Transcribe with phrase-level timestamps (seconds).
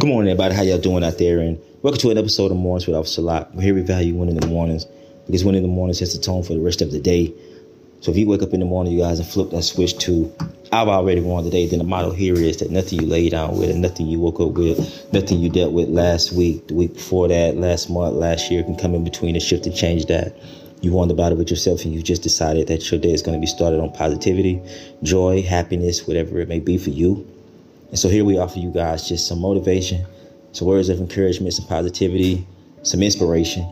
[0.00, 0.54] Good morning, everybody.
[0.54, 1.40] How y'all doing out there?
[1.40, 3.50] And welcome to an episode of Mornings with Officer Locke.
[3.52, 4.86] We're here we value winning in the mornings
[5.26, 7.34] because winning in the mornings sets the tone for the rest of the day.
[8.00, 10.34] So if you wake up in the morning, you guys, and flip that switch to
[10.72, 13.68] I've already won today, then the motto here is that nothing you lay down with
[13.68, 17.28] and nothing you woke up with, nothing you dealt with last week, the week before
[17.28, 20.34] that, last month, last year can come in between and shift and change that.
[20.80, 23.36] You won the battle with yourself and you just decided that your day is going
[23.36, 24.62] to be started on positivity,
[25.02, 27.30] joy, happiness, whatever it may be for you.
[27.90, 30.06] And so here we offer you guys just some motivation,
[30.52, 32.46] some words of encouragement, some positivity,
[32.82, 33.70] some inspiration,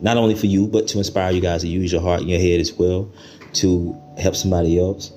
[0.00, 2.38] not only for you, but to inspire you guys to use your heart and your
[2.38, 3.10] head as well
[3.54, 5.12] to help somebody else,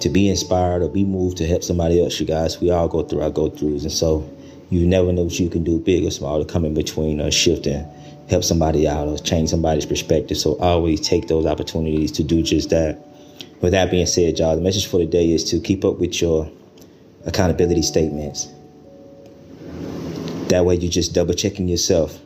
[0.00, 2.18] to be inspired or be moved to help somebody else.
[2.18, 3.82] You guys, we all go through our go throughs.
[3.82, 4.28] And so
[4.70, 7.30] you never know what you can do, big or small, to come in between or
[7.30, 7.86] shift and
[8.30, 10.36] help somebody out or change somebody's perspective.
[10.36, 12.98] So always take those opportunities to do just that.
[13.60, 16.50] With that being said, y'all, the message for today is to keep up with your
[17.28, 18.48] accountability statements.
[20.48, 22.18] That way, you're just double checking yourself,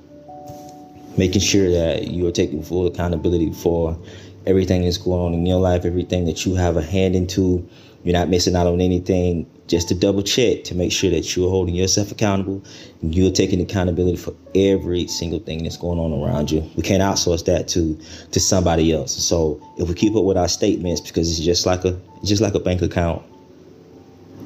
[1.18, 3.98] making sure that you are taking full accountability for
[4.46, 7.68] everything that's going on in your life, everything that you have a hand into.
[8.04, 9.48] You're not missing out on anything.
[9.68, 12.62] Just to double check to make sure that you're holding yourself accountable
[13.00, 16.68] and you're taking accountability for every single thing that's going on around you.
[16.76, 17.98] We can't outsource that to
[18.32, 19.12] to somebody else.
[19.12, 22.54] So if we keep up with our statements, because it's just like a just like
[22.54, 23.22] a bank account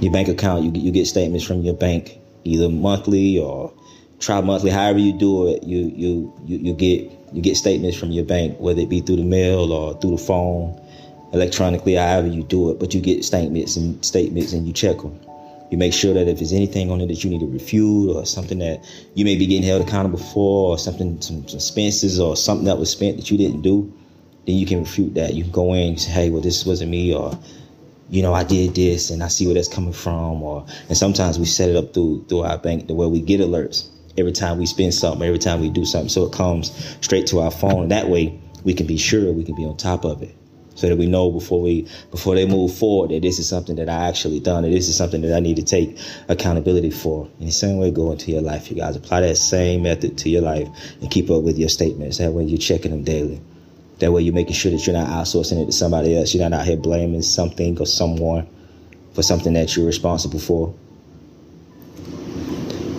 [0.00, 3.72] your bank account, you, you get statements from your bank either monthly or
[4.20, 5.62] tri-monthly, however you do it.
[5.62, 9.16] You you you, you get you get statements from your bank, whether it be through
[9.16, 10.80] the mail or through the phone,
[11.32, 12.78] electronically, however you do it.
[12.78, 15.18] But you get statements and statements, and you check them.
[15.70, 18.24] You make sure that if there's anything on it that you need to refute or
[18.24, 22.36] something that you may be getting held accountable for or something, some, some expenses or
[22.36, 23.92] something that was spent that you didn't do,
[24.46, 25.34] then you can refute that.
[25.34, 27.36] You can go in and say, hey, well, this wasn't me or
[28.08, 30.42] you know, I did this and I see where that's coming from.
[30.42, 33.40] Or and sometimes we set it up through through our bank the way we get
[33.40, 37.26] alerts every time we spend something, every time we do something, so it comes straight
[37.28, 37.88] to our phone.
[37.88, 40.34] That way we can be sure we can be on top of it.
[40.74, 43.88] So that we know before we before they move forward that this is something that
[43.88, 45.98] I actually done, and this is something that I need to take
[46.28, 47.30] accountability for.
[47.40, 48.94] In the same way, go into your life, you guys.
[48.94, 50.68] Apply that same method to your life
[51.00, 52.18] and keep up with your statements.
[52.18, 53.40] That way you're checking them daily.
[53.98, 56.34] That way, you're making sure that you're not outsourcing it to somebody else.
[56.34, 58.46] You're not out here blaming something or someone
[59.14, 60.74] for something that you're responsible for.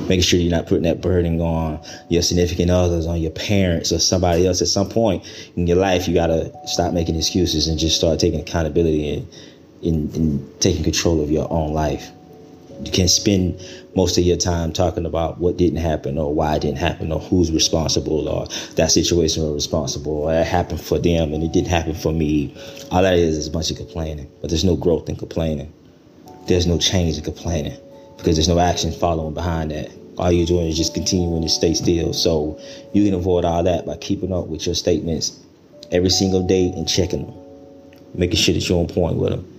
[0.07, 3.99] Making sure you're not putting that burden on your significant others, on your parents, or
[3.99, 4.61] somebody else.
[4.61, 5.23] At some point
[5.55, 9.27] in your life, you gotta stop making excuses and just start taking accountability and,
[9.83, 12.11] and, and taking control of your own life
[12.85, 13.59] can spend
[13.95, 17.19] most of your time talking about what didn't happen or why it didn't happen or
[17.19, 21.69] who's responsible or that situation was responsible or that happened for them and it didn't
[21.69, 22.55] happen for me.
[22.91, 25.73] All that is is a bunch of complaining, but there's no growth in complaining.
[26.47, 27.77] There's no change in complaining
[28.17, 29.91] because there's no action following behind that.
[30.17, 32.13] All you're doing is just continuing to stay still.
[32.13, 32.59] So
[32.94, 35.39] you can avoid all that by keeping up with your statements
[35.91, 37.35] every single day and checking them,
[38.13, 39.56] making sure that you're on point with them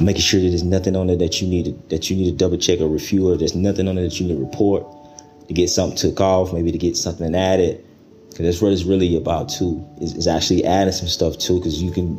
[0.00, 2.36] making sure that there's nothing on there that you need to, that you need to
[2.36, 4.86] double check or refute, or there's nothing on there that you need to report
[5.48, 7.84] to get something took off, maybe to get something added.
[8.30, 9.84] Because that's what it's really about too.
[10.00, 12.18] Is, is actually adding some stuff too, because you can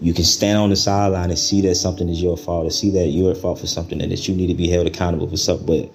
[0.00, 2.90] you can stand on the sideline and see that something is your fault, or see
[2.90, 5.36] that you're at fault for something, and that you need to be held accountable for
[5.36, 5.66] something.
[5.66, 5.90] But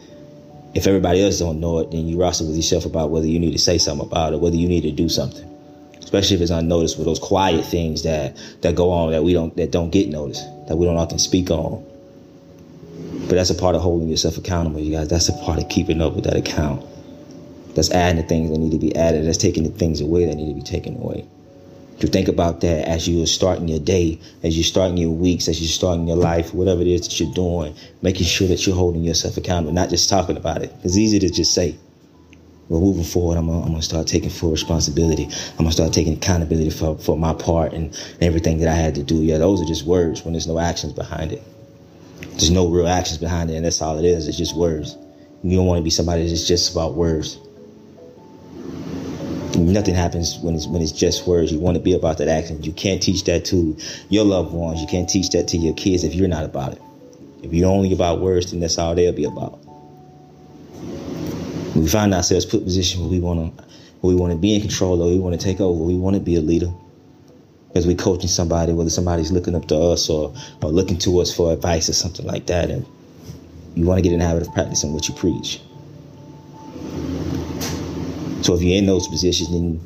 [0.74, 3.52] if everybody else don't know it, then you wrestle with yourself about whether you need
[3.52, 5.50] to say something about it, whether you need to do something
[6.10, 9.56] especially if it's unnoticed with those quiet things that that go on that we don't
[9.58, 11.84] that don't get noticed that we don't often speak on.
[13.28, 15.10] But that's a part of holding yourself accountable you guys.
[15.10, 16.86] That's a part of keeping up with that account.
[17.76, 19.26] That's adding the things that need to be added.
[19.26, 21.26] That's taking the things away that need to be taken away.
[22.02, 25.60] To think about that as you're starting your day as you're starting your weeks as
[25.60, 29.04] you're starting your life whatever it is that you're doing making sure that you're holding
[29.04, 30.74] yourself accountable not just talking about it.
[30.86, 31.76] It's easy to just say
[32.70, 35.26] well, moving forward, I'm gonna, I'm gonna start taking full responsibility.
[35.26, 39.04] I'm gonna start taking accountability for, for my part and everything that I had to
[39.04, 39.16] do.
[39.16, 41.42] Yeah, those are just words when there's no actions behind it.
[42.22, 44.28] There's no real actions behind it, and that's all it is.
[44.28, 44.96] It's just words.
[45.44, 47.40] You don't want to be somebody that's just about words.
[49.58, 51.52] Nothing happens when it's when it's just words.
[51.52, 52.62] You want to be about that action.
[52.62, 53.76] You can't teach that to
[54.10, 54.80] your loved ones.
[54.80, 56.82] You can't teach that to your kids if you're not about it.
[57.42, 59.60] If you're only about words, then that's all they'll be about
[61.82, 63.64] we find ourselves put in position where we want to
[64.02, 66.16] where we want to be in control or we want to take over, we want
[66.16, 66.72] to be a leader.
[67.68, 70.34] Because we're coaching somebody, whether somebody's looking up to us or,
[70.64, 72.86] or looking to us for advice or something like that, and
[73.76, 75.62] you want to get in the habit of practicing what you preach.
[78.42, 79.80] So if you're in those positions, then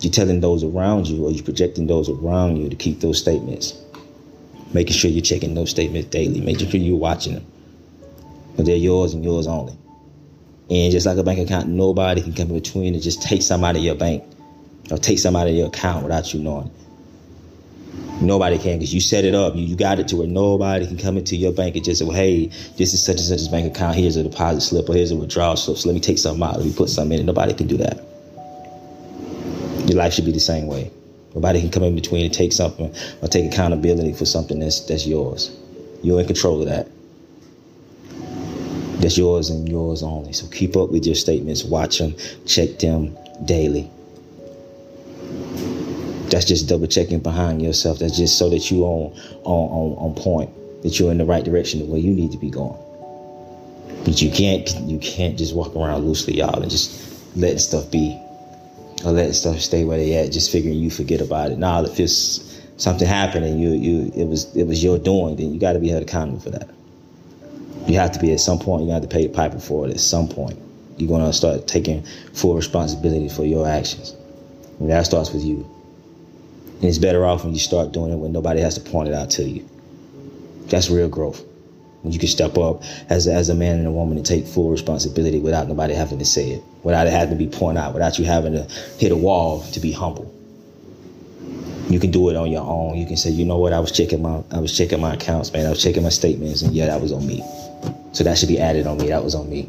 [0.00, 3.80] you're telling those around you or you're projecting those around you to keep those statements.
[4.72, 7.46] Making sure you're checking those statements daily, making sure you're watching them
[8.56, 9.74] But they're yours and yours only.
[10.68, 13.62] And just like a bank account, nobody can come in between and just take some
[13.62, 14.24] out of your bank
[14.90, 16.70] or take some out of your account without you knowing.
[18.20, 19.54] Nobody can because you set it up.
[19.54, 22.04] You, you got it to where nobody can come into your bank and just say,
[22.04, 22.46] well, hey,
[22.76, 23.94] this is such and such bank account.
[23.94, 25.76] Here's a deposit slip or here's a withdrawal slip.
[25.76, 26.56] So let me take something out.
[26.56, 27.26] Let me put something in it.
[27.26, 28.02] Nobody can do that.
[29.86, 30.90] Your life should be the same way.
[31.34, 35.06] Nobody can come in between and take something or take accountability for something that's that's
[35.06, 35.54] yours.
[36.02, 36.88] You're in control of that.
[39.00, 40.32] That's yours and yours only.
[40.32, 42.14] So keep up with your statements, watch them,
[42.46, 43.90] check them daily.
[46.30, 47.98] That's just double checking behind yourself.
[47.98, 49.12] That's just so that you on
[49.44, 50.50] on on, on point,
[50.82, 52.78] that you're in the right direction of where you need to be going.
[54.04, 58.20] But you can't you can't just walk around loosely, y'all, and just letting stuff be.
[59.04, 61.58] Or letting stuff stay where they at, just figuring you forget about it.
[61.58, 65.52] Now if it's something happened and you you it was it was your doing, then
[65.52, 66.68] you gotta be held accountable for that.
[67.86, 69.90] You have to be at some point, you have to pay the piper for it
[69.92, 70.58] at some point.
[70.96, 74.14] You're gonna start taking full responsibility for your actions.
[74.80, 75.68] And that starts with you.
[76.76, 79.14] And it's better off when you start doing it when nobody has to point it
[79.14, 79.68] out to you.
[80.66, 81.42] That's real growth.
[82.02, 84.46] When you can step up as a, as a man and a woman and take
[84.46, 87.94] full responsibility without nobody having to say it, without it having to be pointed out,
[87.94, 88.62] without you having to
[88.98, 90.32] hit a wall to be humble.
[91.88, 92.96] You can do it on your own.
[92.96, 95.52] You can say, you know what, I was checking my I was checking my accounts,
[95.52, 95.66] man.
[95.66, 97.44] I was checking my statements, and yeah, that was on me.
[98.16, 99.08] So that should be added on me.
[99.08, 99.68] That was on me.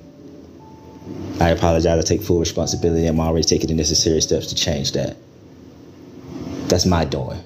[1.42, 2.00] I apologize.
[2.00, 3.06] I take full responsibility.
[3.06, 5.18] I'm already taking the necessary steps to change that.
[6.70, 7.44] That's my doing.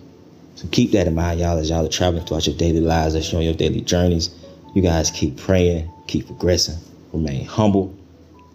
[0.57, 3.31] So keep that in mind, y'all, as y'all are traveling throughout your daily lives, as
[3.31, 4.30] you're on your daily journeys.
[4.75, 6.77] You guys keep praying, keep progressing,
[7.13, 7.97] remain humble.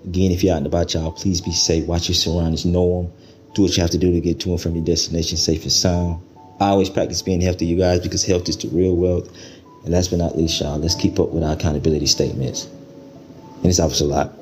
[0.04, 1.84] Again, if you're out and about, y'all, please be safe.
[1.88, 3.12] Watch your surroundings, know them.
[3.56, 5.72] Do what you have to do to get to and from your destination safe and
[5.72, 6.22] sound.
[6.60, 9.36] I always practice being healthy, you guys, because health is the real wealth.
[9.86, 12.64] And last but not least, y'all, let's keep up with our accountability statements.
[12.64, 14.32] And this helps a lot.